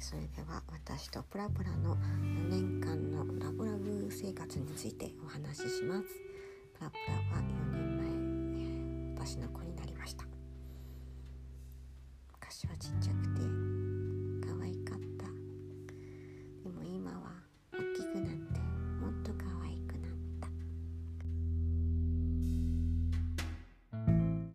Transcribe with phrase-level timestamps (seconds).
[0.00, 6.29] それでは私とプラプラの4年間のラブラブ生活についてお話しします。